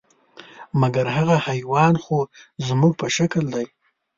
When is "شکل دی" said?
3.15-3.65